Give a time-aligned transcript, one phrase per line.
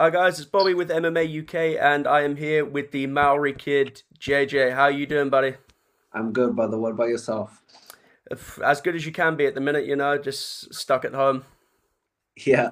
[0.00, 4.02] Hi guys, it's Bobby with MMA UK, and I am here with the Maori kid
[4.18, 4.72] JJ.
[4.72, 5.56] How are you doing, buddy?
[6.14, 6.78] I'm good, brother.
[6.78, 7.62] What about yourself?
[8.64, 11.44] As good as you can be at the minute, you know, just stuck at home.
[12.34, 12.70] Yeah.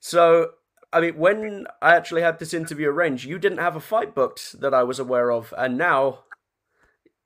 [0.00, 0.54] So,
[0.92, 4.60] I mean, when I actually had this interview arranged, you didn't have a fight booked
[4.60, 6.24] that I was aware of, and now,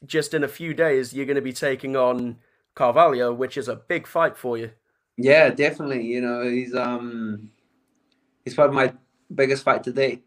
[0.04, 2.36] just in a few days, you're going to be taking on
[2.74, 4.72] Carvalho, which is a big fight for you.
[5.16, 6.02] Yeah, definitely.
[6.02, 7.50] You know, he's um
[8.44, 8.92] he's probably my
[9.34, 10.24] biggest fight to date.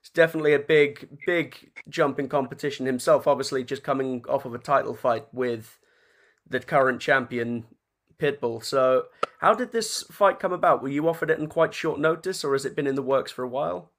[0.00, 3.26] It's definitely a big, big jump in competition himself.
[3.26, 5.78] Obviously, just coming off of a title fight with
[6.48, 7.64] the current champion
[8.18, 8.62] Pitbull.
[8.62, 9.06] So,
[9.38, 10.82] how did this fight come about?
[10.82, 13.32] Were you offered it in quite short notice, or has it been in the works
[13.32, 13.90] for a while?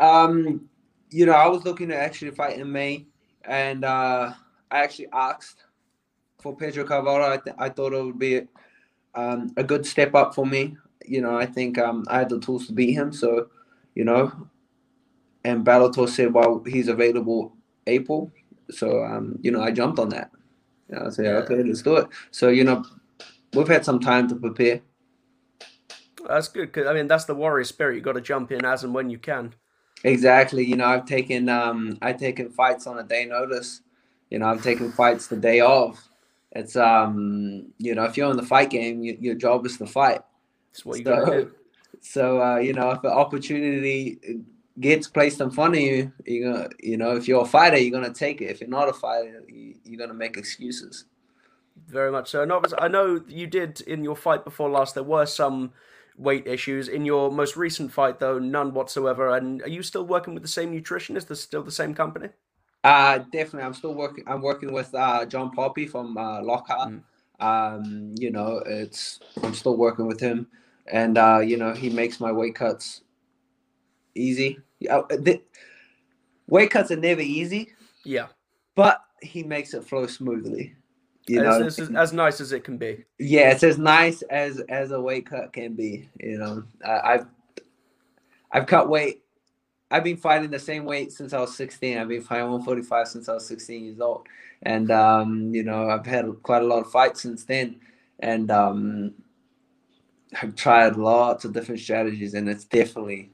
[0.00, 0.68] Um,
[1.10, 3.06] you know, I was looking to actually fight in May,
[3.44, 4.32] and uh,
[4.70, 5.64] I actually asked
[6.40, 7.32] for Pedro Carvalho.
[7.32, 8.42] I, th- I thought it would be
[9.14, 12.40] um, a good step up for me you know, I think um, I had the
[12.40, 13.12] tools to beat him.
[13.12, 13.48] So,
[13.94, 14.48] you know,
[15.44, 17.54] and Bellator said, well, he's available
[17.86, 18.32] April.
[18.70, 20.30] So, um, you know, I jumped on that.
[20.88, 22.08] You know, I said, okay, let's do it.
[22.30, 22.84] So, you know,
[23.54, 24.80] we've had some time to prepare.
[26.28, 27.94] That's good because I mean that's the warrior spirit.
[27.94, 29.54] You've got to jump in as and when you can.
[30.04, 30.64] Exactly.
[30.64, 33.82] You know, I've taken um I've taken fights on a day notice.
[34.30, 35.98] You know, I've taken fights the day of.
[36.52, 39.86] It's um you know if you're in the fight game, you, your job is to
[39.86, 40.22] fight.
[40.76, 41.52] That's what you so, got to do.
[42.02, 44.18] So uh, you know, if an opportunity
[44.78, 48.12] gets placed in front of you, gonna, you know, if you're a fighter, you're gonna
[48.12, 48.50] take it.
[48.50, 51.04] If you're not a fighter, you're gonna make excuses.
[51.88, 52.42] Very much so.
[52.42, 54.94] And I know you did in your fight before last.
[54.94, 55.72] There were some
[56.16, 59.34] weight issues in your most recent fight, though none whatsoever.
[59.36, 61.30] And are you still working with the same nutritionist?
[61.30, 62.28] Is still the same company?
[62.84, 63.62] Uh definitely.
[63.62, 64.24] I'm still working.
[64.26, 66.90] I'm working with uh, John Poppy from uh, Lockhart.
[66.90, 67.02] Mm.
[67.38, 70.46] Um, you know, it's I'm still working with him
[70.88, 73.02] and uh, you know he makes my weight cuts
[74.14, 74.58] easy.
[74.78, 75.40] Yeah, the,
[76.46, 77.72] weight cuts are never easy.
[78.04, 78.28] Yeah,
[78.74, 80.74] but he makes it flow smoothly.
[81.28, 83.04] You know, as, as, as, nice as it can be.
[83.18, 86.08] Yeah, it's as nice as as a weight cut can be.
[86.20, 87.26] You know, I, I've
[88.52, 89.22] I've cut weight.
[89.90, 91.98] I've been fighting the same weight since I was 16.
[91.98, 94.26] I've been fighting 145 since I was 16 years old,
[94.62, 97.80] and um, you know I've had quite a lot of fights since then.
[98.20, 99.14] And um,
[100.32, 103.32] have tried lots of different strategies, and it's definitely,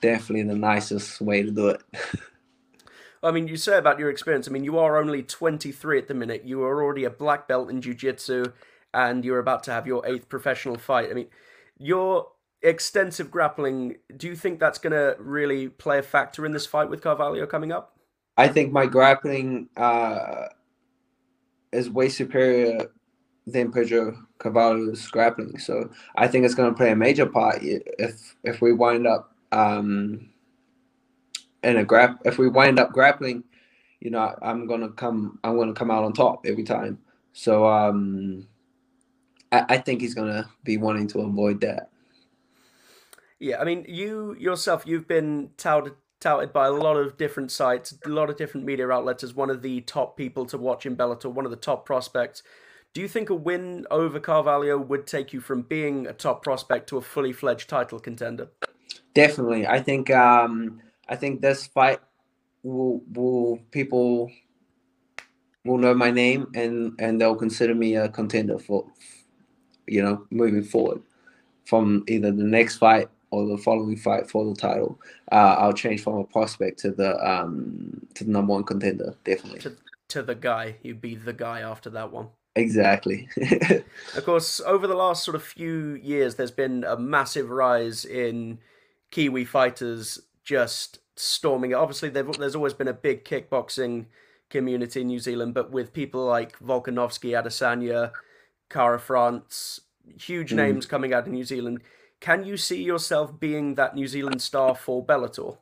[0.00, 1.82] definitely the nicest way to do it.
[3.22, 4.46] I mean, you say about your experience.
[4.46, 6.44] I mean, you are only 23 at the minute.
[6.44, 8.44] You are already a black belt in jiu-jitsu,
[8.94, 11.10] and you're about to have your eighth professional fight.
[11.10, 11.28] I mean,
[11.78, 12.28] your
[12.62, 13.96] extensive grappling.
[14.16, 17.46] Do you think that's going to really play a factor in this fight with Carvalho
[17.46, 17.98] coming up?
[18.36, 20.46] I think my grappling uh,
[21.72, 22.88] is way superior
[23.52, 25.58] than Pedro Carvalho's grappling.
[25.58, 29.34] So I think it's going to play a major part if if we wind up
[29.52, 30.30] um,
[31.62, 33.44] in a grap if we wind up grappling.
[34.00, 35.40] You know, I'm gonna come.
[35.42, 36.98] I'm gonna come out on top every time.
[37.32, 38.46] So um,
[39.50, 41.90] I, I think he's gonna be wanting to avoid that.
[43.40, 47.96] Yeah, I mean, you yourself, you've been touted touted by a lot of different sites,
[48.04, 50.96] a lot of different media outlets as one of the top people to watch in
[50.96, 52.42] Bellator, one of the top prospects.
[52.98, 56.88] Do you think a win over Carvalho would take you from being a top prospect
[56.88, 58.48] to a fully fledged title contender?
[59.14, 59.68] Definitely.
[59.68, 62.00] I think um, I think this fight
[62.64, 64.32] will will people
[65.64, 68.84] will know my name and and they'll consider me a contender for
[69.86, 71.00] you know moving forward
[71.66, 74.98] from either the next fight or the following fight for the title.
[75.30, 79.14] Uh, I'll change from a prospect to the um to the number one contender.
[79.22, 79.60] Definitely.
[79.60, 79.76] To,
[80.08, 82.30] to the guy, you'd be the guy after that one.
[82.58, 83.28] Exactly.
[84.16, 88.58] of course, over the last sort of few years, there's been a massive rise in
[89.12, 91.74] Kiwi fighters just storming it.
[91.74, 94.06] Obviously, there's always been a big kickboxing
[94.50, 98.10] community in New Zealand, but with people like Volkanovski, Adesanya,
[98.68, 99.80] Kara France,
[100.20, 100.56] huge mm.
[100.56, 101.80] names coming out of New Zealand.
[102.18, 105.58] Can you see yourself being that New Zealand star for Bellator?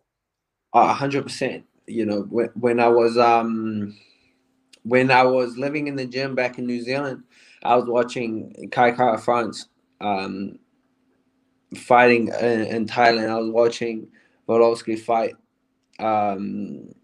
[0.73, 1.67] A hundred percent.
[1.87, 3.95] You know, when, when I was um
[4.87, 7.25] when I was living in the gym back in New Zealand,
[7.65, 9.69] I was watching Kai Kara France
[10.01, 10.61] um,
[11.75, 13.29] fighting in, in, Thailand.
[13.29, 14.07] I was watching
[14.49, 15.35] Volkanovski fight
[15.99, 16.95] um,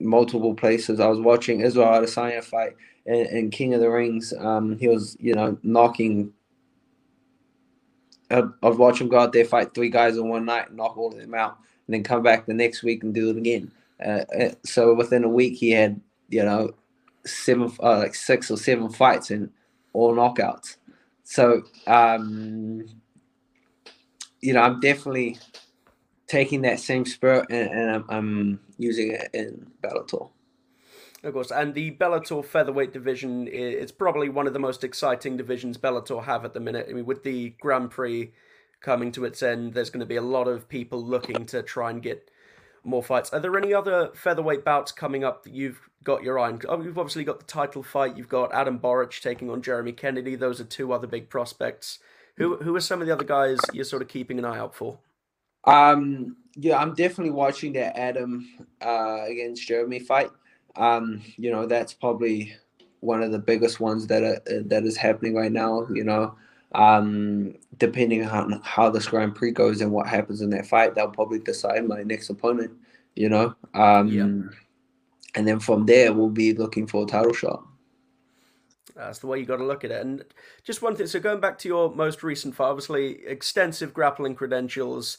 [0.00, 0.98] multiple places.
[0.98, 2.74] I was watching Israel Adesanya fight
[3.06, 4.34] in, in King of the Rings.
[4.36, 6.32] Um, he was, you know, knocking.
[8.32, 11.12] I, I was watching go out there fight three guys in one night, knock all
[11.12, 13.70] of them out, and then come back the next week and do it again.
[14.04, 16.00] Uh, uh so within a week, he had,
[16.30, 16.74] you know,
[17.26, 19.50] seven, uh, like six or seven fights and
[19.92, 20.76] all knockouts.
[21.24, 22.86] So um,
[24.40, 25.38] you know, I'm definitely
[26.26, 30.30] taking that same spirit and, and I'm, I'm using it in Bellator.
[31.24, 35.76] Of course, and the Bellator featherweight division is probably one of the most exciting divisions
[35.76, 36.86] Bellator have at the minute.
[36.88, 38.32] I mean, with the Grand Prix
[38.80, 41.90] coming to its end, there's going to be a lot of people looking to try
[41.90, 42.30] and get
[42.84, 43.30] more fights.
[43.32, 46.60] Are there any other featherweight bouts coming up that you've got your eye on?
[46.68, 48.16] Oh, you've obviously got the title fight.
[48.16, 50.36] You've got Adam Borics taking on Jeremy Kennedy.
[50.36, 51.98] Those are two other big prospects.
[52.36, 54.74] Who who are some of the other guys you're sort of keeping an eye out
[54.74, 54.98] for?
[55.64, 58.48] Um, yeah, I'm definitely watching that Adam
[58.80, 60.30] uh, against Jeremy fight.
[60.76, 62.54] Um, you know, that's probably
[63.00, 65.86] one of the biggest ones that are, that is happening right now.
[65.92, 66.36] You know,
[66.72, 71.08] um, depending on how this Grand Prix goes and what happens in that fight, they'll
[71.08, 72.72] probably decide my next opponent.
[73.14, 74.22] You know, um, yeah.
[75.34, 77.64] and then from there we'll be looking for a title shot.
[78.94, 80.04] That's the way you got to look at it.
[80.04, 80.24] And
[80.64, 81.06] just one thing.
[81.06, 85.18] So going back to your most recent fight, obviously extensive grappling credentials.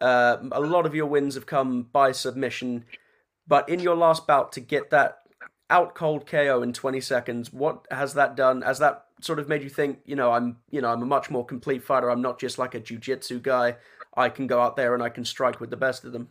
[0.00, 2.84] Uh, a lot of your wins have come by submission,
[3.46, 5.18] but in your last bout to get that
[5.70, 8.62] out cold KO in 20 seconds, what has that done?
[8.62, 11.30] Has that sort of made you think, you know, I'm, you know, I'm a much
[11.30, 12.10] more complete fighter.
[12.10, 13.76] I'm not just like a jiu-jitsu guy.
[14.16, 16.28] I can go out there and I can strike with the best of them.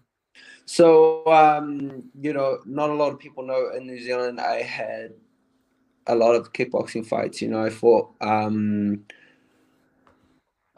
[0.65, 5.13] So, um, you know, not a lot of people know in New Zealand I had
[6.07, 7.41] a lot of kickboxing fights.
[7.41, 9.03] You know, I fought um,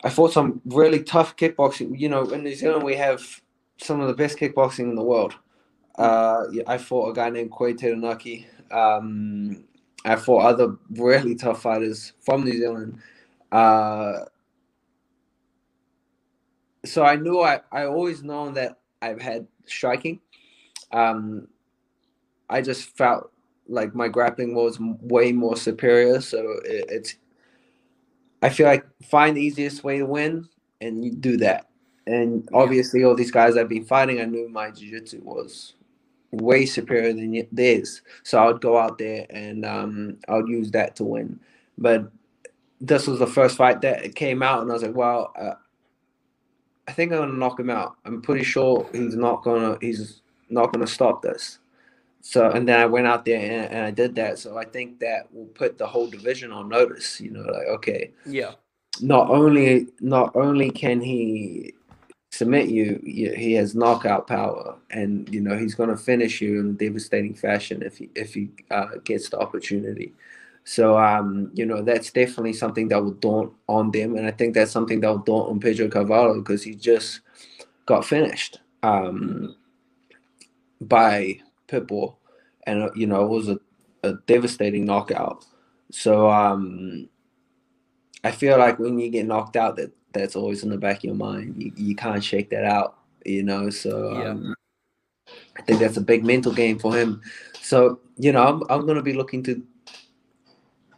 [0.04, 2.00] I fought some really tough kickboxing.
[2.00, 3.22] You know, in New Zealand we have
[3.78, 5.36] some of the best kickboxing in the world.
[5.96, 8.46] Uh, I fought a guy named Koei Teranaki.
[8.72, 9.66] Um,
[10.06, 13.00] I fought other really tough fighters from New Zealand.
[13.52, 14.26] Uh,
[16.86, 20.20] so I knew I, I always known that I've had striking.
[20.92, 21.48] Um,
[22.50, 23.32] I just felt
[23.68, 26.20] like my grappling was way more superior.
[26.20, 27.16] So it, it's,
[28.42, 30.50] I feel like find the easiest way to win
[30.82, 31.70] and you do that.
[32.06, 35.76] And obviously, all these guys I've been fighting, I knew my jiu-jitsu was
[36.34, 38.02] way superior than theirs.
[38.24, 41.40] So I would go out there and um, I would use that to win.
[41.78, 42.12] But
[42.82, 45.54] this was the first fight that came out, and I was like, well, uh,
[46.88, 47.96] I think I'm gonna knock him out.
[48.04, 51.60] I'm pretty sure he's not gonna he's not gonna stop this.
[52.22, 54.40] So and then I went out there and, and, I did that.
[54.40, 57.22] So I think that will put the whole division on notice.
[57.22, 58.54] You know, like okay, yeah.
[59.02, 61.74] Not only not only can he
[62.34, 66.76] submit you, he has knockout power, and you know he's going to finish you in
[66.76, 70.14] devastating fashion if he if he uh, gets the opportunity.
[70.64, 74.56] So um, you know that's definitely something that will daunt on them, and I think
[74.56, 77.22] that's something that will daunt on Pedro Carvalho because he just
[77.86, 79.56] got finished um,
[80.82, 82.16] by Pitbull,
[82.66, 83.60] and uh, you know it was a,
[84.02, 85.46] a devastating knockout.
[85.92, 87.10] So um,
[88.24, 91.04] I feel like when you get knocked out, that that's always in the back of
[91.06, 91.56] your mind.
[91.58, 93.70] You you can't shake that out, you know.
[93.70, 94.30] So yeah.
[94.30, 94.56] um,
[95.58, 97.22] I think that's a big mental game for him.
[97.62, 99.62] So you know, I'm I'm gonna be looking to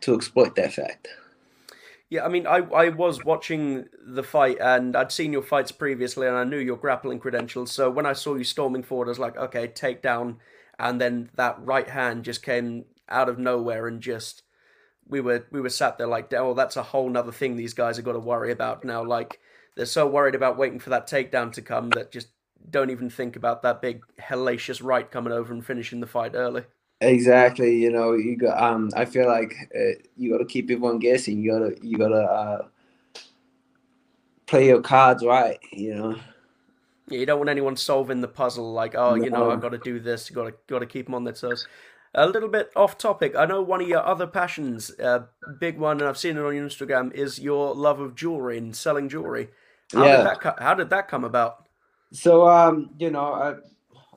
[0.01, 1.07] to exploit that fact.
[2.09, 6.27] Yeah, I mean, I, I was watching the fight and I'd seen your fights previously
[6.27, 7.71] and I knew your grappling credentials.
[7.71, 10.37] So when I saw you storming forward, I was like, okay, take down
[10.77, 14.43] and then that right hand just came out of nowhere and just
[15.07, 17.97] we were we were sat there like, oh, that's a whole nother thing these guys
[17.97, 19.03] have got to worry about now.
[19.03, 19.39] Like
[19.75, 22.29] they're so worried about waiting for that takedown to come that just
[22.69, 26.63] don't even think about that big hellacious right coming over and finishing the fight early.
[27.01, 27.77] Exactly.
[27.77, 28.61] You know, you got.
[28.61, 31.41] Um, I feel like uh, you got to keep everyone guessing.
[31.41, 32.67] You gotta, you gotta uh,
[34.45, 35.59] play your cards right.
[35.71, 36.15] You know.
[37.09, 39.23] Yeah, you don't want anyone solving the puzzle like, oh, no.
[39.23, 40.29] you know, I've got to do this.
[40.29, 41.67] You got to got to keep them on their toes.
[42.17, 43.35] A little bit off topic.
[43.35, 45.25] I know one of your other passions, uh,
[45.59, 48.73] big one, and I've seen it on your Instagram, is your love of jewelry and
[48.73, 49.49] selling jewelry.
[49.91, 50.17] How yeah.
[50.17, 51.67] Did that, how did that come about?
[52.13, 53.55] So, um, you know, I,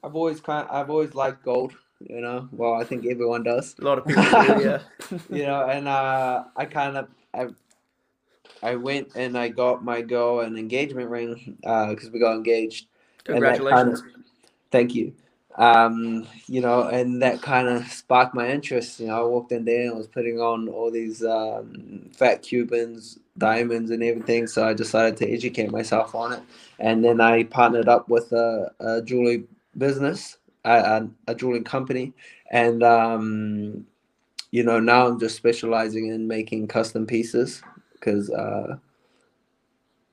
[0.04, 1.72] I've always kind, of, I've always liked gold.
[2.00, 3.74] You know, well, I think everyone does.
[3.80, 4.78] A lot of people do, yeah.
[5.36, 7.48] you know, and uh, I kind of, I
[8.62, 12.86] I went and I got my girl an engagement ring because uh, we got engaged.
[13.24, 14.00] Congratulations!
[14.00, 14.22] Kind of,
[14.70, 15.12] thank you.
[15.58, 19.00] Um, you know, and that kind of sparked my interest.
[19.00, 23.18] You know, I walked in there and was putting on all these um, fat Cubans,
[23.36, 24.46] diamonds, and everything.
[24.46, 26.42] So I decided to educate myself on it,
[26.78, 29.44] and then I partnered up with a, a jewelry
[29.76, 32.12] business, a, a, jewelry company,
[32.52, 33.84] and um,
[34.52, 37.62] you know now I'm just specializing in making custom pieces
[37.94, 38.76] because uh,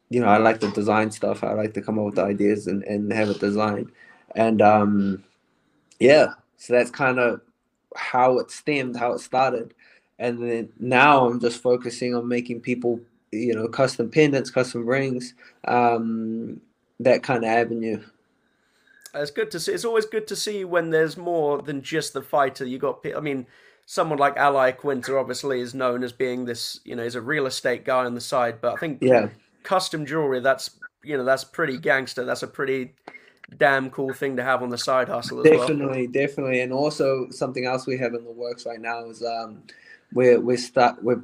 [0.09, 1.43] you know I like to design stuff.
[1.43, 3.91] I like to come up with ideas and, and have it designed.
[4.35, 5.23] And um,
[5.99, 7.41] yeah, so that's kind of
[7.95, 9.73] how it stemmed, how it started.
[10.19, 12.99] And then now I'm just focusing on making people
[13.35, 15.33] you know, custom pendants, custom rings,
[15.67, 16.61] um,
[16.99, 18.01] that kind of avenue.
[19.13, 19.71] It's good to see.
[19.71, 22.65] It's always good to see when there's more than just the fighter.
[22.65, 23.47] You got, I mean,
[23.85, 27.45] someone like Al Iaquinta obviously is known as being this, you know, he's a real
[27.45, 29.29] estate guy on the side, but I think yeah,
[29.63, 30.69] custom jewelry that's
[31.03, 32.25] you know that's pretty gangster.
[32.25, 32.93] That's a pretty
[33.57, 36.11] damn cool thing to have on the side hustle as definitely, well.
[36.11, 39.63] Definitely, and also something else we have in the works right now is um,
[40.13, 41.21] we're we're start we're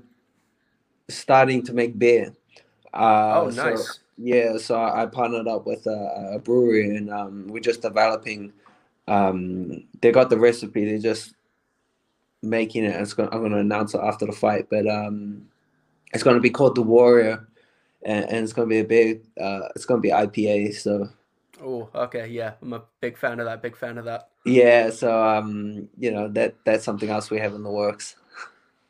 [1.10, 2.34] starting to make beer.
[2.94, 3.86] Uh, oh, nice.
[3.86, 8.54] So, yeah, so I partnered up with a, a brewery, and um, we're just developing.
[9.08, 10.86] Um, they got the recipe.
[10.86, 11.34] They're just
[12.42, 13.00] making it.
[13.00, 15.48] It's gonna, I'm going to announce it after the fight, but um,
[16.14, 17.48] it's going to be called the Warrior,
[18.04, 19.24] and, and it's going to be a big.
[19.40, 20.76] Uh, it's going to be IPA.
[20.76, 21.10] So.
[21.64, 23.62] Oh, okay, yeah, I'm a big fan of that.
[23.62, 24.30] Big fan of that.
[24.46, 28.16] Yeah, so um, you know that that's something else we have in the works.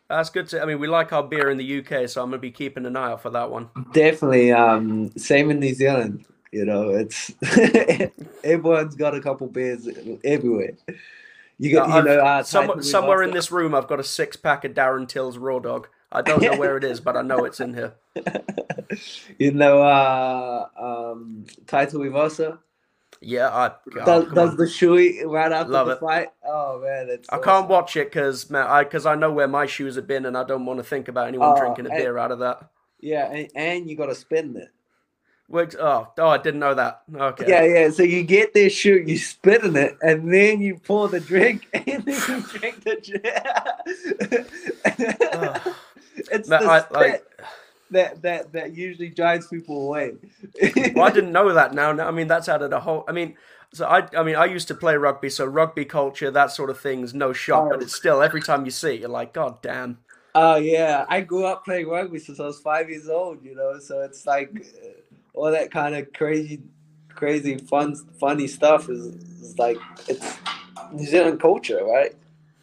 [0.10, 0.62] That's good to.
[0.62, 2.96] I mean, we like our beer in the UK, so I'm gonna be keeping an
[2.96, 3.70] eye out for that one.
[3.94, 4.51] Definitely.
[4.51, 6.25] Um, same in New Zealand.
[6.51, 7.32] You know, it's
[8.44, 9.88] everyone's got a couple beers
[10.24, 10.74] everywhere.
[11.58, 14.66] You got, you know, uh, somewhere, somewhere in this room, I've got a six pack
[14.66, 15.88] of Darren Till's Raw Dog.
[16.12, 17.94] I don't know where it is, but I know it's in here.
[19.39, 22.60] you know, uh, um, Tai Tuivasa.
[23.24, 26.00] Yeah, I oh, does, does the shoey right after Love the it.
[26.00, 26.30] fight.
[26.44, 27.44] Oh man, it's I awesome.
[27.44, 30.36] can't watch it because man, I because I know where my shoes have been, and
[30.36, 32.70] I don't want to think about anyone oh, drinking a and, beer out of that.
[33.00, 34.70] Yeah, and, and you got to spin it.
[35.48, 35.75] Works.
[35.80, 37.03] Oh, oh, I didn't know that.
[37.13, 37.46] Okay.
[37.48, 37.89] Yeah, yeah.
[37.91, 41.68] So you get this shoe, you spit in it, and then you pour the drink,
[41.74, 42.96] and then you drink the
[44.32, 44.48] drink.
[45.34, 45.77] oh.
[46.15, 47.25] It's man, the I, like,
[47.91, 50.13] that that that usually drives people away.
[50.96, 51.91] well, I didn't know that now.
[51.91, 53.03] now, I mean, that's added a whole.
[53.08, 53.36] I mean,
[53.74, 56.80] so I I mean, I used to play rugby, so rugby culture, that sort of
[56.80, 57.65] thing is no shock.
[57.65, 57.70] Oh.
[57.72, 60.00] But it's still every time you see it, you're like, God damn.
[60.34, 63.44] Oh yeah, I grew up playing rugby since I was five years old.
[63.44, 64.88] You know, so it's like uh,
[65.34, 66.62] all that kind of crazy,
[67.10, 69.08] crazy fun, funny stuff is,
[69.41, 69.77] is like
[70.08, 70.38] it's
[70.94, 72.15] New Zealand culture, right?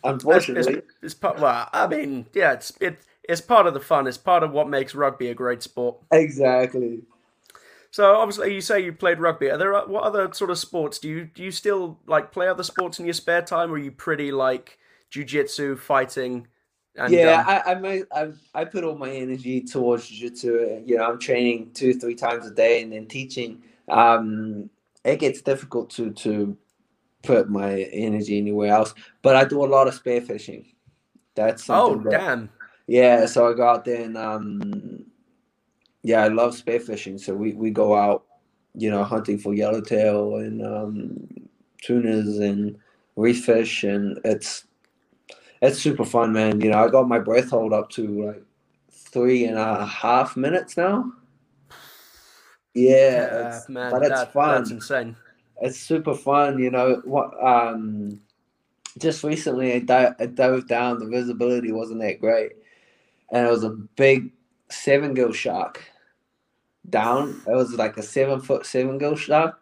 [0.04, 4.06] Unfortunately, it's, it's, it's, well, I mean, yeah, it's it it's part of the fun.
[4.06, 5.98] It's part of what makes rugby a great sport.
[6.10, 7.02] Exactly.
[7.90, 9.50] So obviously, you say you played rugby.
[9.50, 12.48] Are there uh, what other sort of sports do you do you still like play
[12.48, 14.78] other sports in your spare time, or are you pretty like
[15.12, 16.46] jujitsu, fighting?
[16.96, 17.46] And, yeah, um...
[17.48, 20.86] I, I, may, I I put all my energy towards jujitsu.
[20.86, 23.62] You know, I'm training two three times a day and then teaching.
[23.88, 24.68] Um,
[25.04, 26.56] it gets difficult to to
[27.22, 30.66] put my energy anywhere else, but I do a lot of spearfishing.
[31.34, 32.50] That's oh that, damn
[32.88, 35.04] yeah, so I go out there and um,
[36.02, 37.20] yeah, I love spearfishing.
[37.20, 38.24] So we, we go out,
[38.74, 41.48] you know, hunting for yellowtail and um,
[41.82, 42.78] tunas and
[43.16, 44.64] reef fish, and it's
[45.60, 46.62] it's super fun, man.
[46.62, 48.42] You know, I got my breath hold up to like
[48.90, 51.12] three and a half minutes now.
[52.72, 54.62] Yeah, it's, man, but it's that, fun.
[54.62, 55.16] That's insane.
[55.60, 56.58] It's super fun.
[56.58, 57.32] You know what?
[57.44, 58.20] Um,
[58.98, 61.00] just recently I, di- I dove down.
[61.00, 62.52] The visibility wasn't that great,
[63.30, 64.32] and it was a big
[64.70, 65.82] seven gill shark
[66.88, 67.40] down.
[67.46, 69.60] It was like a seven foot seven gill shark.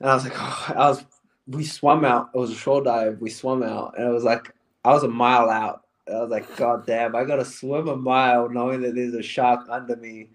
[0.00, 1.04] And I was like, oh, I was
[1.46, 2.30] we swam out.
[2.34, 3.20] It was a shore dive.
[3.20, 5.84] We swam out, and it was like I was a mile out.
[6.08, 9.66] I was like, God damn, I gotta swim a mile knowing that there's a shark
[9.68, 10.30] under me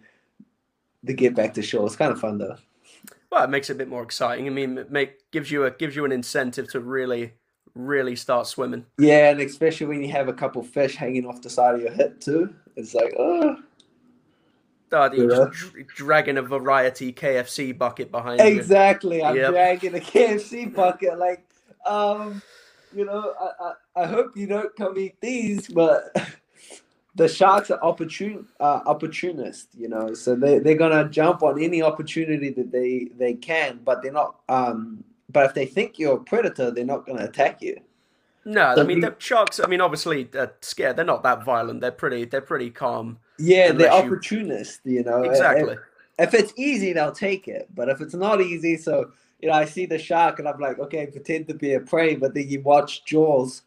[1.05, 1.85] to get back to shore.
[1.85, 2.57] It's kind of fun though.
[3.31, 4.47] Well, it makes it a bit more exciting.
[4.47, 7.33] I mean, it make gives you a gives you an incentive to really
[7.75, 8.85] really start swimming.
[8.97, 11.91] Yeah, and especially when you have a couple fish hanging off the side of your
[11.91, 12.53] hip too.
[12.75, 13.57] It's like, oh.
[14.91, 15.49] You're yeah.
[15.51, 19.17] just dragging a variety KFC bucket behind exactly.
[19.17, 19.23] you.
[19.23, 19.23] Exactly.
[19.23, 19.51] I'm yep.
[19.51, 21.19] dragging a KFC bucket.
[21.19, 21.45] Like,
[21.85, 22.41] um,
[22.95, 23.49] you know, I,
[23.99, 26.15] I, I hope you don't come eat these, but
[27.15, 31.81] the sharks are opportun uh, opportunists, you know, so they, they're gonna jump on any
[31.81, 36.23] opportunity that they they can, but they're not um but if they think you're a
[36.23, 37.79] predator, they're not going to attack you.
[38.45, 39.59] No, so I mean the sharks.
[39.59, 40.97] I mean, obviously, they're scared.
[40.97, 41.81] They're not that violent.
[41.81, 42.25] They're pretty.
[42.25, 43.17] They're pretty calm.
[43.39, 44.81] Yeah, they're opportunists.
[44.83, 44.97] You...
[44.97, 45.77] you know, exactly.
[46.19, 47.67] If, if, it's easy, they'll take it.
[47.73, 50.77] But if it's not easy, so you know, I see the shark and I'm like,
[50.77, 52.15] okay, pretend to be a prey.
[52.15, 53.63] But then you watch Jaws,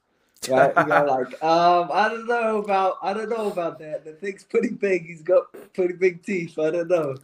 [0.49, 0.73] right?
[0.77, 4.05] You're like, um, I don't know about, I don't know about that.
[4.05, 5.07] The thing's pretty big.
[5.07, 6.57] He's got pretty big teeth.
[6.57, 7.17] I don't know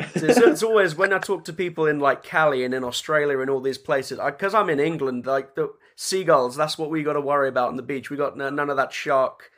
[0.00, 3.50] so it's always when I talk to people in like Cali and in Australia and
[3.50, 7.20] all these places, because I'm in England, like the seagulls, that's what we got to
[7.20, 8.10] worry about on the beach.
[8.10, 9.50] We got none of that shark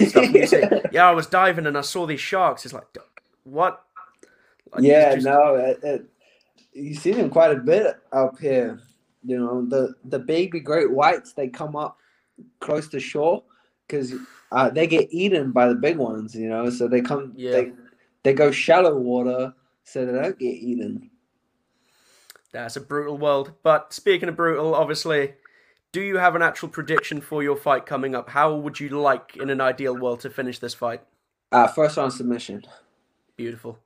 [0.00, 0.30] stuff.
[0.32, 0.46] yeah.
[0.46, 2.64] Say, yeah, I was diving and I saw these sharks.
[2.64, 2.86] It's like,
[3.44, 3.84] what?
[4.72, 5.26] Like, yeah, just...
[5.26, 6.04] no, it, it,
[6.72, 8.80] you see them quite a bit up here.
[9.24, 11.96] You know, the the baby great whites they come up
[12.60, 13.42] close to shore
[13.86, 14.12] because
[14.52, 16.68] uh, they get eaten by the big ones, you know.
[16.68, 17.52] So they come, Yeah.
[17.52, 17.72] they
[18.22, 19.54] they go shallow water,
[19.84, 21.10] so they don't get eaten.
[22.52, 23.52] That's a brutal world.
[23.62, 25.34] But speaking of brutal, obviously,
[25.92, 28.30] do you have an actual prediction for your fight coming up?
[28.30, 31.02] How would you like, in an ideal world, to finish this fight?
[31.52, 32.64] Uh, first round submission.
[33.36, 33.78] Beautiful.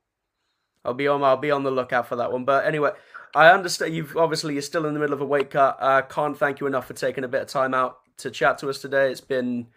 [0.85, 1.23] I'll be on.
[1.23, 2.45] I'll be on the lookout for that one.
[2.45, 2.91] But anyway,
[3.35, 5.77] I understand you've obviously you're still in the middle of a weight cut.
[5.81, 8.69] I can't thank you enough for taking a bit of time out to chat to
[8.69, 9.11] us today.
[9.11, 9.67] It's been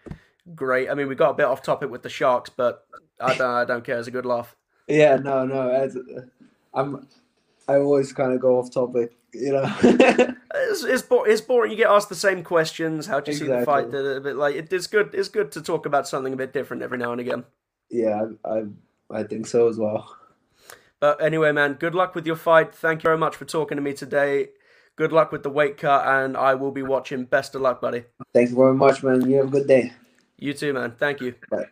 [0.54, 0.88] great.
[0.90, 2.86] I mean, we got a bit off topic with the sharks, but
[3.20, 3.50] I don't.
[3.50, 3.98] I don't care.
[3.98, 4.54] It's a good laugh.
[4.88, 5.68] Yeah, no, no.
[5.70, 5.96] As,
[6.74, 7.06] I'm,
[7.68, 10.28] I always kind of go off topic, you know.
[10.54, 11.70] It's, it's, bo- it's boring.
[11.70, 13.06] You get asked the same questions.
[13.06, 13.86] How do you see the fight?
[13.86, 15.14] A bit like it, it's good.
[15.14, 17.44] It's good to talk about something a bit different every now and again.
[17.90, 18.64] yeah, I, I,
[19.10, 20.14] I think so as well.
[21.00, 22.74] But anyway, man, good luck with your fight.
[22.74, 24.48] Thank you very much for talking to me today.
[24.96, 27.24] Good luck with the weight cut, and I will be watching.
[27.24, 28.04] Best of luck, buddy.
[28.34, 29.28] Thank you very much, man.
[29.28, 29.92] You have a good day.
[30.38, 30.92] You too, man.
[30.98, 31.34] Thank you.
[31.50, 31.66] Bye.